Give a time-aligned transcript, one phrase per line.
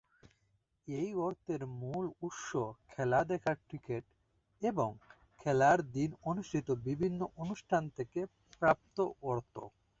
[0.87, 2.49] এই অর্থের মূল উৎস
[2.89, 4.03] খেলা দেখার টিকেট
[4.61, 4.89] এবং
[5.39, 8.19] খেলার দিন অনুষ্ঠিত বিভিন্ন অনুষ্ঠান থেকে
[8.61, 8.97] প্রাপ্ত
[9.23, 9.53] অর্থ।